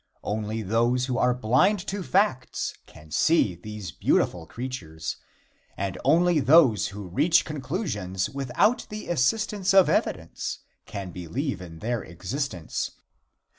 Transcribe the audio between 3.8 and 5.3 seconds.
beautiful creatures,